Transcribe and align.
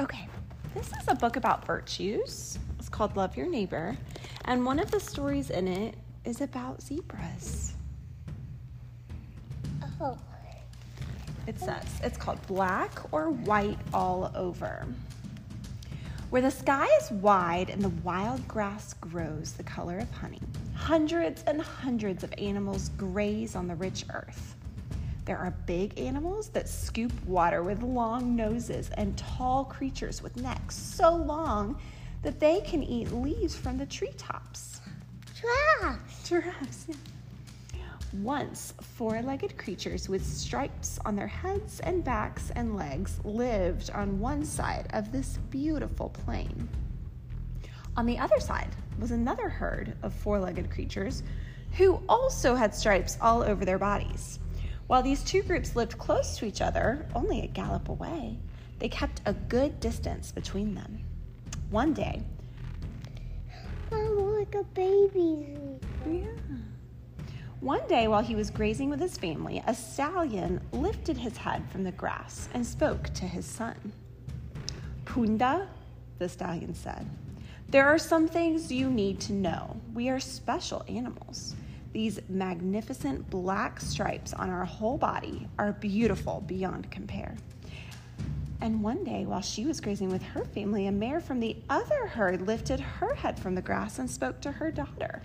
Okay, 0.00 0.26
this 0.74 0.86
is 0.86 1.08
a 1.08 1.14
book 1.14 1.36
about 1.36 1.66
virtues. 1.66 2.58
It's 2.78 2.88
called 2.88 3.16
Love 3.16 3.36
Your 3.36 3.46
Neighbor. 3.46 3.94
And 4.46 4.64
one 4.64 4.78
of 4.78 4.90
the 4.90 4.98
stories 4.98 5.50
in 5.50 5.68
it 5.68 5.94
is 6.24 6.40
about 6.40 6.80
zebras. 6.80 7.74
Oh. 10.00 10.16
It 11.46 11.58
says 11.60 11.84
it's 12.02 12.16
called 12.16 12.40
Black 12.46 13.12
or 13.12 13.28
White 13.28 13.76
All 13.92 14.32
Over. 14.34 14.86
Where 16.30 16.40
the 16.40 16.50
sky 16.50 16.88
is 17.02 17.10
wide 17.10 17.68
and 17.68 17.82
the 17.82 17.90
wild 18.02 18.48
grass 18.48 18.94
grows 18.94 19.52
the 19.52 19.64
color 19.64 19.98
of 19.98 20.10
honey, 20.12 20.40
hundreds 20.74 21.42
and 21.42 21.60
hundreds 21.60 22.24
of 22.24 22.32
animals 22.38 22.88
graze 22.96 23.54
on 23.54 23.68
the 23.68 23.74
rich 23.74 24.06
earth. 24.14 24.56
There 25.24 25.38
are 25.38 25.50
big 25.66 25.98
animals 25.98 26.48
that 26.48 26.68
scoop 26.68 27.12
water 27.26 27.62
with 27.62 27.82
long 27.82 28.34
noses 28.34 28.90
and 28.96 29.16
tall 29.16 29.64
creatures 29.64 30.22
with 30.22 30.36
necks 30.36 30.74
so 30.76 31.14
long 31.14 31.78
that 32.22 32.40
they 32.40 32.60
can 32.60 32.82
eat 32.82 33.12
leaves 33.12 33.56
from 33.56 33.78
the 33.78 33.86
treetops. 33.86 34.80
Giraffes. 35.34 36.28
Giraffes, 36.28 36.86
yeah. 36.88 37.80
Once, 38.22 38.74
four 38.80 39.22
legged 39.22 39.56
creatures 39.56 40.08
with 40.08 40.24
stripes 40.24 40.98
on 41.04 41.16
their 41.16 41.26
heads 41.26 41.80
and 41.80 42.02
backs 42.02 42.50
and 42.56 42.76
legs 42.76 43.20
lived 43.24 43.90
on 43.90 44.18
one 44.20 44.44
side 44.44 44.88
of 44.92 45.12
this 45.12 45.38
beautiful 45.50 46.08
plain. 46.08 46.68
On 47.96 48.06
the 48.06 48.18
other 48.18 48.40
side 48.40 48.74
was 48.98 49.10
another 49.10 49.48
herd 49.48 49.94
of 50.02 50.12
four 50.12 50.38
legged 50.40 50.70
creatures 50.70 51.22
who 51.72 52.02
also 52.08 52.54
had 52.54 52.74
stripes 52.74 53.16
all 53.20 53.42
over 53.42 53.64
their 53.64 53.78
bodies. 53.78 54.40
While 54.90 55.04
these 55.04 55.22
two 55.22 55.44
groups 55.44 55.76
lived 55.76 55.98
close 55.98 56.36
to 56.38 56.46
each 56.46 56.60
other, 56.60 57.06
only 57.14 57.42
a 57.42 57.46
gallop 57.46 57.90
away, 57.90 58.40
they 58.80 58.88
kept 58.88 59.20
a 59.24 59.32
good 59.32 59.78
distance 59.78 60.32
between 60.32 60.74
them. 60.74 61.04
One 61.70 61.94
day, 61.94 62.24
Mom, 63.92 64.36
like 64.36 64.56
a 64.56 64.64
baby. 64.64 65.54
Yeah. 66.04 66.24
One 67.60 67.86
day, 67.86 68.08
while 68.08 68.24
he 68.24 68.34
was 68.34 68.50
grazing 68.50 68.90
with 68.90 68.98
his 68.98 69.16
family, 69.16 69.62
a 69.68 69.76
stallion 69.76 70.60
lifted 70.72 71.16
his 71.16 71.36
head 71.36 71.62
from 71.70 71.84
the 71.84 71.92
grass 71.92 72.48
and 72.52 72.66
spoke 72.66 73.14
to 73.14 73.26
his 73.26 73.46
son. 73.46 73.92
Punda, 75.04 75.68
the 76.18 76.28
stallion 76.28 76.74
said, 76.74 77.08
there 77.68 77.86
are 77.86 77.96
some 77.96 78.26
things 78.26 78.72
you 78.72 78.90
need 78.90 79.20
to 79.20 79.34
know. 79.34 79.76
We 79.94 80.08
are 80.08 80.18
special 80.18 80.84
animals. 80.88 81.54
These 81.92 82.20
magnificent 82.28 83.28
black 83.30 83.80
stripes 83.80 84.32
on 84.32 84.48
our 84.48 84.64
whole 84.64 84.96
body 84.96 85.48
are 85.58 85.72
beautiful 85.72 86.44
beyond 86.46 86.90
compare. 86.90 87.36
And 88.60 88.82
one 88.82 89.04
day, 89.04 89.24
while 89.24 89.40
she 89.40 89.64
was 89.64 89.80
grazing 89.80 90.10
with 90.10 90.22
her 90.22 90.44
family, 90.44 90.86
a 90.86 90.92
mare 90.92 91.20
from 91.20 91.40
the 91.40 91.56
other 91.68 92.06
herd 92.06 92.42
lifted 92.42 92.78
her 92.78 93.14
head 93.14 93.38
from 93.38 93.54
the 93.54 93.62
grass 93.62 93.98
and 93.98 94.10
spoke 94.10 94.40
to 94.42 94.52
her 94.52 94.70
daughter. 94.70 95.22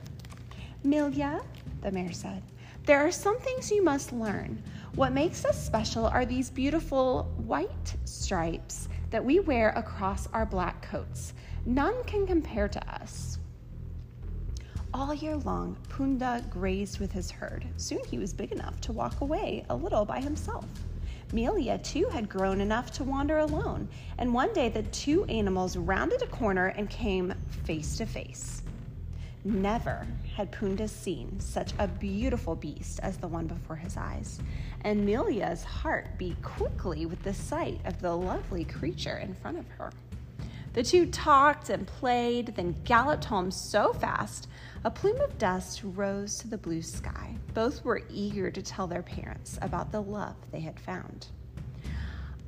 Milia, 0.83 1.43
the 1.81 1.91
mare 1.91 2.13
said, 2.13 2.41
there 2.86 3.05
are 3.05 3.11
some 3.11 3.39
things 3.39 3.71
you 3.71 3.83
must 3.83 4.13
learn. 4.13 4.61
What 4.93 5.11
makes 5.11 5.43
us 5.43 5.63
special 5.63 6.05
are 6.05 6.23
these 6.23 6.52
beautiful 6.52 7.23
white 7.45 7.95
stripes 8.05 8.88
that 9.09 9.25
we 9.25 9.39
wear 9.39 9.69
across 9.69 10.27
our 10.33 10.45
black 10.45 10.83
coats. 10.83 11.33
None 11.66 12.03
can 12.03 12.27
compare 12.27 12.67
to 12.67 12.93
us. 12.93 13.39
All 14.98 15.14
year 15.14 15.36
long, 15.36 15.76
Punda 15.90 16.42
grazed 16.50 17.00
with 17.02 17.12
his 17.12 17.30
herd. 17.30 17.68
Soon 17.76 18.00
he 18.06 18.18
was 18.18 18.32
big 18.32 18.54
enough 18.54 18.80
to 18.80 18.94
walk 18.94 19.20
away 19.20 19.66
a 19.70 19.76
little 19.76 20.06
by 20.06 20.22
himself. 20.22 20.64
Milia, 21.34 21.84
too, 21.84 22.08
had 22.14 22.30
grown 22.30 22.62
enough 22.62 22.92
to 22.92 23.04
wander 23.04 23.40
alone, 23.40 23.90
and 24.18 24.34
one 24.34 24.54
day 24.54 24.70
the 24.70 24.84
two 24.84 25.26
animals 25.26 25.76
rounded 25.76 26.22
a 26.22 26.28
corner 26.28 26.68
and 26.68 26.90
came 26.90 27.34
face 27.66 27.98
to 27.98 28.05
face. 28.05 28.61
Never 29.44 30.08
had 30.34 30.54
Punda 30.54 30.88
seen 30.88 31.42
such 31.42 31.73
a 31.78 31.89
beautiful 31.89 32.55
beast 32.55 33.02
as 33.04 33.17
the 33.17 33.28
one 33.28 33.48
before 33.48 33.76
his 33.76 33.98
eyes, 33.98 34.39
and 34.86 35.05
Milia's 35.05 35.66
heart 35.66 36.17
beat 36.17 36.42
quickly 36.42 37.05
with 37.05 37.22
the 37.22 37.34
sight 37.34 37.82
of 37.84 38.00
the 38.00 38.16
lovely 38.16 38.64
creature 38.64 39.17
in 39.17 39.34
front 39.34 39.60
of 39.60 39.67
her. 39.72 39.92
The 40.75 40.83
two 40.83 41.05
talked 41.05 41.69
and 41.69 41.87
played, 41.87 42.47
then 42.58 42.75
galloped 42.83 43.23
home 43.23 43.49
so 43.49 43.93
fast 43.93 44.49
a 44.83 44.91
plume 44.91 45.21
of 45.21 45.37
dust 45.37 45.81
rose 45.86 46.37
to 46.39 46.49
the 46.49 46.58
blue 46.58 46.81
sky. 46.81 47.37
Both 47.53 47.86
were 47.86 48.02
eager 48.09 48.52
to 48.52 48.61
tell 48.61 48.86
their 48.86 49.02
parents 49.02 49.58
about 49.61 49.93
the 49.93 50.02
love 50.02 50.36
they 50.52 50.59
had 50.59 50.77
found. 50.77 51.27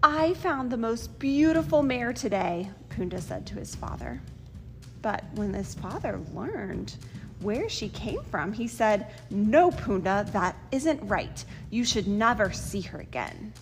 I 0.04 0.34
found 0.34 0.70
the 0.70 0.78
most 0.78 1.18
beautiful 1.20 1.82
mare 1.82 2.12
today, 2.12 2.70
Punda 2.90 3.22
said 3.22 3.48
to 3.48 3.56
his 3.56 3.76
father. 3.76 4.22
But 5.02 5.24
when 5.36 5.54
his 5.54 5.74
father 5.76 6.20
learned 6.34 6.98
where 7.40 7.70
she 7.70 7.88
came 7.88 8.22
from, 8.24 8.52
he 8.52 8.68
said, 8.68 9.08
No, 9.30 9.72
Punda, 9.72 10.30
that 10.34 10.58
isn't 10.74 11.08
right. 11.08 11.46
You 11.70 11.86
should 11.86 12.10
never 12.10 12.52
see 12.52 12.82
her 12.82 13.00
again. 13.00 13.54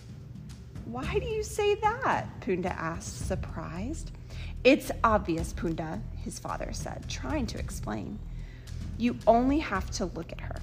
Why 0.86 1.18
do 1.18 1.26
you 1.26 1.42
say 1.42 1.74
that? 1.76 2.26
Punda 2.40 2.70
asked, 2.70 3.26
surprised. 3.26 4.12
It's 4.62 4.92
obvious, 5.02 5.52
Punda, 5.52 6.00
his 6.22 6.38
father 6.38 6.72
said, 6.72 7.04
trying 7.08 7.46
to 7.48 7.58
explain. 7.58 8.18
You 8.96 9.18
only 9.26 9.58
have 9.58 9.90
to 9.92 10.06
look 10.06 10.30
at 10.30 10.40
her. 10.40 10.56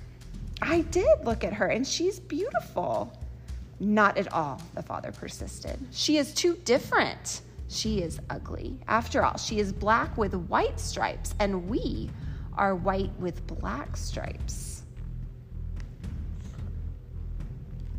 I 0.62 0.82
did 0.82 1.26
look 1.26 1.44
at 1.44 1.54
her, 1.54 1.68
and 1.68 1.86
she's 1.86 2.22
beautiful. 2.22 3.14
Not 3.82 4.18
at 4.18 4.32
all, 4.32 4.62
the 4.76 4.82
father 4.82 5.12
persisted. 5.12 5.78
She 5.92 6.18
is 6.18 6.34
too 6.34 6.56
different. 6.64 7.42
She 7.68 8.02
is 8.02 8.20
ugly. 8.30 8.80
After 8.88 9.26
all, 9.26 9.38
she 9.38 9.60
is 9.60 9.74
black 9.74 10.18
with 10.18 10.34
white 10.34 10.80
stripes, 10.80 11.36
and 11.40 11.68
we 11.68 12.10
are 12.58 12.76
white 12.76 13.12
with 13.20 13.46
black 13.46 13.98
stripes. 13.98 14.84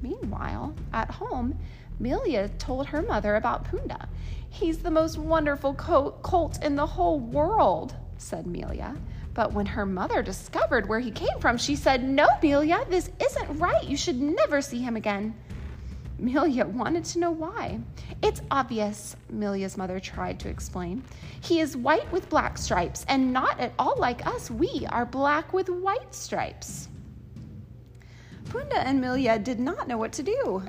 Meanwhile, 0.01 0.75
at 0.93 1.11
home, 1.11 1.59
Milia 2.01 2.51
told 2.59 2.87
her 2.87 3.03
mother 3.03 3.37
about 3.37 3.65
Punda. 3.65 4.09
He's 4.49 4.79
the 4.79 4.91
most 4.91 5.19
wonderful 5.19 5.75
colt 5.75 6.63
in 6.63 6.77
the 6.77 6.87
whole 6.87 7.19
world, 7.19 7.95
said 8.19 8.47
Milia. 8.47 8.97
But 9.35 9.53
when 9.53 9.67
her 9.67 9.85
mother 9.85 10.23
discovered 10.23 10.89
where 10.89 11.01
he 11.01 11.11
came 11.11 11.41
from, 11.41 11.59
she 11.59 11.75
said, 11.75 12.05
No, 12.05 12.29
Milia, 12.41 12.89
this 12.89 13.11
isn't 13.21 13.59
right. 13.59 13.85
You 13.85 13.97
should 13.97 14.21
never 14.21 14.61
see 14.61 14.79
him 14.79 14.97
again. 14.97 15.35
Milia 16.21 16.65
wanted 16.67 17.05
to 17.07 17.19
know 17.19 17.33
why. 17.33 17.81
It's 18.23 18.41
obvious, 18.51 19.17
Milia's 19.33 19.77
mother 19.77 19.99
tried 19.99 20.39
to 20.41 20.49
explain. 20.49 21.03
He 21.41 21.59
is 21.59 21.77
white 21.77 22.11
with 22.13 22.29
black 22.29 22.57
stripes, 22.57 23.05
and 23.09 23.33
not 23.33 23.59
at 23.59 23.73
all 23.79 23.97
like 23.99 24.25
us. 24.25 24.51
We 24.51 24.87
are 24.91 25.05
black 25.05 25.53
with 25.53 25.69
white 25.69 26.15
stripes. 26.15 26.89
Punda 28.45 28.77
and 28.77 29.03
Milia 29.03 29.43
did 29.43 29.59
not 29.59 29.89
know 29.89 29.99
what 29.99 30.13
to 30.13 30.23
do. 30.23 30.63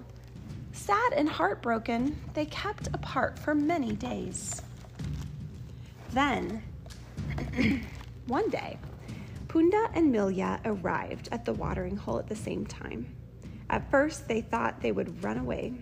Sad 0.76 1.14
and 1.14 1.30
heartbroken, 1.30 2.20
they 2.34 2.46
kept 2.46 2.88
apart 2.88 3.40
for 3.40 3.56
many 3.56 3.94
days. 3.94 4.62
Then, 6.12 6.62
one 8.28 8.50
day, 8.50 8.78
Punda 9.48 9.90
and 9.94 10.14
Milia 10.14 10.60
arrived 10.66 11.30
at 11.32 11.46
the 11.46 11.54
watering 11.54 11.96
hole 11.96 12.20
at 12.20 12.28
the 12.28 12.36
same 12.36 12.66
time. 12.66 13.08
At 13.70 13.90
first, 13.90 14.28
they 14.28 14.42
thought 14.42 14.82
they 14.82 14.92
would 14.92 15.24
run 15.24 15.38
away. 15.38 15.74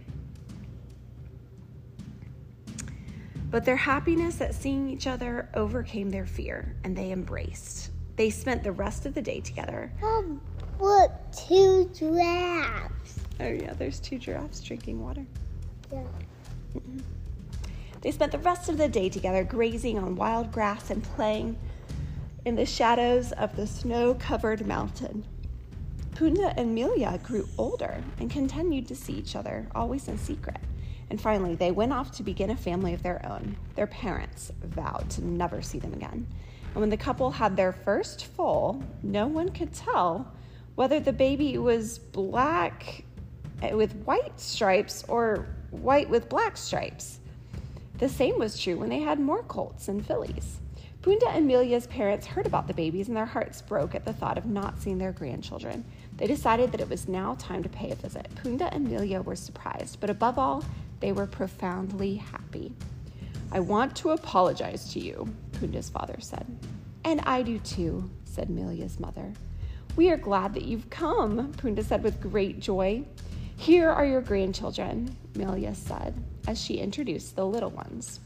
But 3.50 3.66
their 3.66 3.76
happiness 3.76 4.42
at 4.42 4.54
seeing 4.54 4.90
each 4.90 5.08
other 5.08 5.50
overcame 5.56 6.12
their 6.12 6.28
fear, 6.28 6.76
and 6.84 6.96
they 6.96 7.12
embraced. 7.12 7.90
They 8.16 8.30
spent 8.30 8.64
the 8.64 8.72
rest 8.72 9.08
of 9.08 9.16
the 9.16 9.24
day 9.24 9.42
together. 9.42 9.92
Mom, 10.00 10.40
look, 10.80 11.12
two 11.36 11.90
giraffes. 11.96 13.23
Oh, 13.44 13.50
yeah, 13.50 13.74
there's 13.74 14.00
two 14.00 14.18
giraffes 14.18 14.62
drinking 14.62 15.04
water. 15.04 15.26
Yeah. 15.92 16.04
Mm-hmm. 16.76 17.00
They 18.00 18.12
spent 18.12 18.32
the 18.32 18.38
rest 18.40 18.70
of 18.70 18.78
the 18.78 18.88
day 18.88 19.10
together, 19.10 19.44
grazing 19.44 20.00
on 20.00 20.16
wild 20.16 20.52
grass 20.52 20.90
and 20.90 21.04
playing 21.04 21.58
in 22.46 22.56
the 22.56 22.66
shadows 22.66 23.34
of 23.34 23.56
the 23.58 23.68
snow 23.68 24.14
covered 24.14 24.66
mountain. 24.66 25.26
Punda 26.12 26.54
and 26.58 26.78
Milia 26.78 27.22
grew 27.22 27.48
older 27.58 28.02
and 28.20 28.32
continued 28.32 28.88
to 28.88 28.96
see 28.96 29.14
each 29.14 29.36
other, 29.36 29.68
always 29.76 30.08
in 30.08 30.18
secret. 30.18 30.60
And 31.10 31.20
finally, 31.20 31.56
they 31.56 31.72
went 31.72 31.92
off 31.92 32.12
to 32.12 32.24
begin 32.24 32.50
a 32.50 32.56
family 32.56 32.94
of 32.94 33.04
their 33.04 33.26
own. 33.26 33.58
Their 33.76 33.88
parents 33.88 34.52
vowed 34.64 35.10
to 35.12 35.26
never 35.26 35.62
see 35.62 35.80
them 35.80 35.94
again. 35.94 36.28
And 36.74 36.76
when 36.76 36.90
the 36.90 36.98
couple 36.98 37.32
had 37.32 37.58
their 37.58 37.74
first 37.74 38.26
foal, 38.26 38.82
no 39.02 39.28
one 39.28 39.50
could 39.50 39.74
tell 39.74 40.32
whether 40.76 41.00
the 41.00 41.14
baby 41.14 41.58
was 41.58 42.00
black 42.00 43.04
Uh, 43.64 43.78
with 43.78 43.94
white 44.06 44.40
stripes 44.40 45.06
or 45.08 45.48
white 45.72 46.10
with 46.10 46.28
black 46.28 46.58
stripes. 46.58 47.20
The 48.00 48.10
same 48.10 48.38
was 48.38 48.60
true 48.60 48.78
when 48.78 48.90
they 48.90 49.00
had 49.00 49.20
more 49.20 49.44
colts 49.44 49.88
and 49.88 50.06
fillies. 50.06 50.60
Punda 51.02 51.36
and 51.36 51.50
Milia's 51.50 51.88
parents 51.88 52.26
heard 52.26 52.46
about 52.46 52.68
the 52.68 52.74
babies 52.74 53.08
and 53.08 53.16
their 53.16 53.26
hearts 53.26 53.62
broke 53.62 53.96
at 53.96 54.06
the 54.06 54.14
thought 54.14 54.38
of 54.38 54.46
not 54.46 54.80
seeing 54.80 54.98
their 54.98 55.12
grandchildren. 55.12 55.86
They 56.18 56.28
decided 56.28 56.72
that 56.72 56.82
it 56.82 56.90
was 56.90 57.08
now 57.08 57.36
time 57.36 57.64
to 57.64 57.70
pay 57.70 57.92
a 57.92 57.96
visit. 57.96 58.28
Punda 58.36 58.70
and 58.74 58.88
Milia 58.88 59.24
were 59.24 59.36
surprised, 59.36 60.00
but 60.00 60.10
above 60.10 60.40
all, 60.40 60.64
they 61.00 61.12
were 61.12 61.28
profoundly 61.28 62.16
happy. 62.16 62.74
I 63.52 63.60
want 63.60 63.96
to 63.98 64.12
apologize 64.12 64.92
to 64.94 65.00
you, 65.00 65.34
Punda's 65.54 65.90
father 65.90 66.18
said. 66.20 66.46
And 67.04 67.22
I 67.22 67.42
do 67.42 67.60
too, 67.60 68.10
said 68.26 68.50
Milia's 68.50 69.00
mother. 69.00 69.32
We 69.96 70.10
are 70.10 70.18
glad 70.18 70.54
that 70.56 70.64
you've 70.64 70.90
come, 70.90 71.54
Punda 71.54 71.84
said 71.84 72.04
with 72.04 72.20
great 72.20 72.60
joy. 72.60 73.04
Here 73.58 73.90
are 73.90 74.06
your 74.06 74.22
grandchildren, 74.22 75.16
Milia 75.34 75.76
said 75.76 76.14
as 76.48 76.62
she 76.62 76.76
introduced 76.76 77.36
the 77.36 77.46
little 77.46 77.70
ones. 77.70 78.20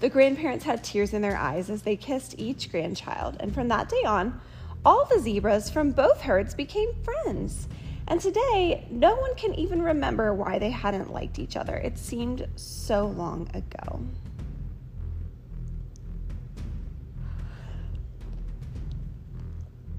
The 0.00 0.08
grandparents 0.08 0.64
had 0.64 0.82
tears 0.82 1.14
in 1.14 1.22
their 1.22 1.36
eyes 1.36 1.70
as 1.70 1.82
they 1.82 1.96
kissed 1.96 2.34
each 2.38 2.70
grandchild, 2.70 3.36
and 3.40 3.54
from 3.54 3.68
that 3.68 3.88
day 3.88 4.02
on, 4.04 4.40
all 4.84 5.04
the 5.06 5.20
zebras 5.20 5.70
from 5.70 5.92
both 5.92 6.20
herds 6.20 6.54
became 6.54 6.92
friends. 7.04 7.68
And 8.08 8.20
today, 8.20 8.86
no 8.90 9.14
one 9.14 9.34
can 9.36 9.54
even 9.54 9.80
remember 9.80 10.34
why 10.34 10.58
they 10.58 10.70
hadn't 10.70 11.12
liked 11.12 11.38
each 11.38 11.56
other. 11.56 11.76
It 11.76 11.96
seemed 11.96 12.46
so 12.56 13.06
long 13.06 13.48
ago. 13.54 14.00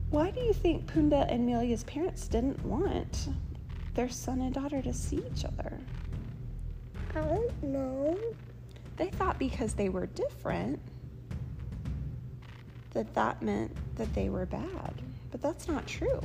Why 0.09 0.29
do 0.29 0.41
you 0.41 0.53
think 0.53 0.85
Punda 0.85 1.25
and 1.31 1.49
Milia's 1.49 1.85
parents 1.85 2.27
didn't 2.27 2.63
want 2.63 3.29
their 3.93 4.09
son 4.09 4.41
and 4.41 4.53
daughter 4.53 4.81
to 4.81 4.93
see 4.93 5.23
each 5.31 5.45
other? 5.45 5.77
I 7.15 7.21
don't 7.21 7.63
know. 7.63 8.17
They 8.97 9.09
thought 9.09 9.39
because 9.39 9.73
they 9.73 9.89
were 9.89 10.07
different 10.07 10.79
that 12.93 13.13
that 13.13 13.41
meant 13.41 13.75
that 13.95 14.13
they 14.13 14.29
were 14.29 14.45
bad. 14.45 14.93
But 15.31 15.41
that's 15.41 15.67
not 15.67 15.85
true. 15.87 16.21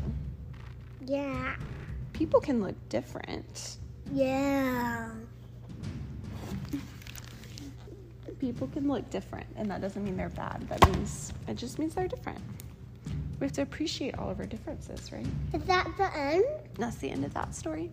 Yeah. 1.06 1.56
People 2.12 2.40
can 2.40 2.62
look 2.62 2.76
different. 2.88 3.78
Yeah. 4.12 5.10
People 8.38 8.68
can 8.68 8.86
look 8.86 9.08
different, 9.10 9.46
and 9.56 9.70
that 9.70 9.80
doesn't 9.80 10.04
mean 10.04 10.16
they're 10.16 10.28
bad. 10.28 10.66
That 10.68 10.86
means 10.92 11.32
it 11.48 11.54
just 11.54 11.78
means 11.78 11.94
they're 11.94 12.06
different. 12.08 12.38
We 13.40 13.46
have 13.46 13.52
to 13.52 13.62
appreciate 13.62 14.18
all 14.18 14.30
of 14.30 14.40
our 14.40 14.46
differences, 14.46 15.12
right? 15.12 15.26
Is 15.52 15.62
that 15.64 15.88
the 15.96 16.16
end? 16.16 16.44
That's 16.76 16.96
the 16.96 17.10
end 17.10 17.24
of 17.24 17.34
that 17.34 17.54
story. 17.54 17.90